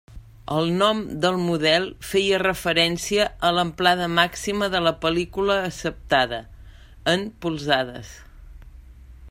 [0.53, 6.39] El nom del model feia referència a l'amplada màxima de la pel·lícula acceptada,
[7.15, 8.17] en polzades.